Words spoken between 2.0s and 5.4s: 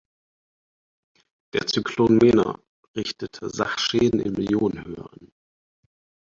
„Meena“ richtete Sachschäden in Millionenhöhe an.